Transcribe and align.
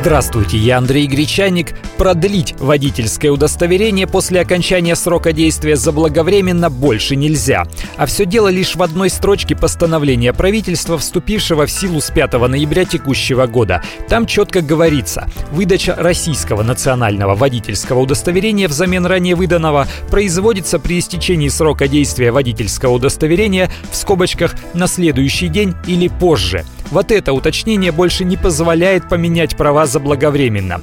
Здравствуйте, 0.00 0.56
я 0.56 0.78
Андрей 0.78 1.06
Гречаник. 1.06 1.74
Продлить 1.98 2.54
водительское 2.58 3.30
удостоверение 3.30 4.06
после 4.06 4.40
окончания 4.40 4.96
срока 4.96 5.34
действия 5.34 5.76
заблаговременно 5.76 6.70
больше 6.70 7.16
нельзя. 7.16 7.66
А 7.98 8.06
все 8.06 8.24
дело 8.24 8.48
лишь 8.48 8.76
в 8.76 8.82
одной 8.82 9.10
строчке 9.10 9.54
постановления 9.54 10.32
правительства, 10.32 10.96
вступившего 10.96 11.66
в 11.66 11.70
силу 11.70 12.00
с 12.00 12.10
5 12.10 12.32
ноября 12.32 12.86
текущего 12.86 13.46
года. 13.46 13.82
Там 14.08 14.24
четко 14.24 14.62
говорится, 14.62 15.28
выдача 15.52 15.94
российского 15.94 16.62
национального 16.62 17.34
водительского 17.34 18.00
удостоверения 18.00 18.68
взамен 18.68 19.04
ранее 19.04 19.34
выданного 19.34 19.86
производится 20.10 20.78
при 20.78 20.98
истечении 20.98 21.50
срока 21.50 21.88
действия 21.88 22.32
водительского 22.32 22.94
удостоверения 22.94 23.70
в 23.92 23.96
скобочках 23.96 24.54
на 24.72 24.86
следующий 24.86 25.48
день 25.48 25.74
или 25.86 26.08
позже. 26.08 26.64
Вот 26.90 27.12
это 27.12 27.32
уточнение 27.32 27.92
больше 27.92 28.24
не 28.24 28.36
позволяет 28.36 29.08
поменять 29.08 29.56
права 29.56 29.86
заблаговременно. 29.86 30.80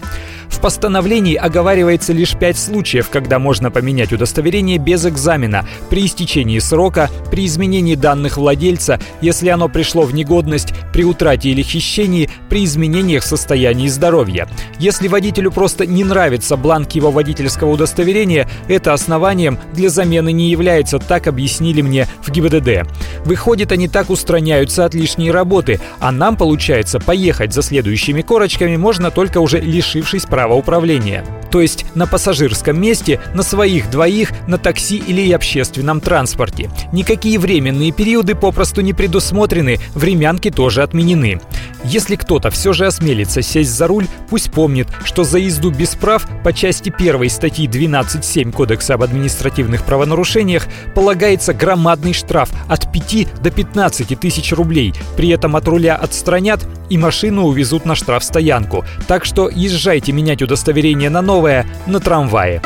В 0.50 0.60
постановлении 0.60 1.36
оговаривается 1.36 2.14
лишь 2.14 2.36
пять 2.36 2.58
случаев, 2.58 3.10
когда 3.10 3.40
можно 3.40 3.70
поменять 3.72 4.12
удостоверение 4.12 4.78
без 4.78 5.06
экзамена 5.06 5.68
при 5.90 6.06
истечении 6.06 6.60
срока, 6.60 7.10
при 7.30 7.46
изменении 7.46 7.96
данных 7.96 8.38
владельца, 8.38 9.00
если 9.22 9.50
оно 9.50 9.70
пришло 9.70 10.04
в 10.04 10.14
негодность, 10.14 10.74
при 10.92 11.04
утрате 11.04 11.50
или 11.50 11.62
хищении, 11.62 12.30
при 12.50 12.66
изменениях 12.66 13.24
в 13.24 13.28
состоянии 13.28 13.88
здоровья. 13.88 14.48
Если 14.80 15.08
водителю 15.08 15.52
просто 15.52 15.86
не 15.86 16.04
нравится 16.04 16.58
бланк 16.58 16.94
его 16.94 17.12
водительского 17.12 17.72
удостоверения, 17.72 18.50
это 18.68 18.94
основанием 18.94 19.60
для 19.74 19.90
замены 19.90 20.32
не 20.32 20.50
является, 20.50 21.00
так 21.00 21.28
объяснили 21.28 21.82
мне 21.82 22.08
в 22.24 22.32
ГИБДД. 22.32 22.90
Выходит, 23.26 23.72
они 23.72 23.88
так 23.88 24.10
устраняются 24.10 24.86
от 24.86 24.94
лишней 24.94 25.32
работы, 25.32 25.80
а 26.00 26.12
нам, 26.12 26.38
получается, 26.38 27.00
поехать 27.00 27.54
за 27.54 27.62
следующими 27.62 28.22
корочками 28.22 28.78
можно 28.78 29.12
только 29.12 29.40
уже 29.40 29.60
лишившись 29.60 30.26
права 30.38 30.54
управления. 30.54 31.24
То 31.52 31.62
есть 31.62 31.86
на 31.96 32.08
пассажирском 32.08 32.80
месте, 32.80 33.20
на 33.34 33.44
своих 33.44 33.90
двоих, 33.90 34.32
на 34.48 34.58
такси 34.58 34.98
или 34.98 35.32
общественном 35.32 36.02
транспорте. 36.02 36.70
Никакие 36.92 37.40
временные 37.40 37.92
периоды 37.92 38.36
попросту 38.36 38.82
не 38.82 38.94
предусмотрены, 38.94 39.80
времянки 39.94 40.50
тоже 40.50 40.84
отменены. 40.84 41.40
Если 41.84 42.16
кто-то 42.16 42.50
все 42.50 42.74
же 42.74 42.86
осмелится 42.86 43.42
сесть 43.42 43.70
за 43.70 43.88
руль, 43.88 44.08
пусть 44.30 44.52
помнит, 44.52 44.88
что 45.06 45.24
за 45.24 45.38
езду 45.38 45.72
без 45.72 45.96
прав 45.96 46.28
по 46.44 46.52
части 46.52 46.94
1 46.96 47.30
статьи 47.30 47.68
12.7 47.68 48.52
Кодекса 48.52 48.96
об 48.96 49.04
административных 49.04 49.84
правонарушениях 49.84 50.68
полагается 50.96 51.54
громадный 51.54 52.14
штраф 52.14 52.50
от 52.68 52.92
5 52.92 53.42
до 53.42 53.52
15 53.52 54.20
тысяч 54.20 54.52
рублей. 54.52 54.94
При 55.16 55.30
этом 55.30 55.56
от 55.56 55.68
руля 55.68 55.96
отстранят 55.96 56.68
и 56.90 56.98
машину 56.98 57.46
увезут 57.46 57.86
на 57.86 57.96
штрафстоянку. 57.96 58.86
Так 59.08 59.26
что 59.26 59.50
езжайте 59.50 60.12
менять 60.12 60.42
удостоверение 60.42 61.10
на 61.10 61.22
новое 61.38 61.68
на 61.86 62.00
трамвае. 62.00 62.60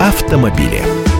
Автомобили. 0.00 1.13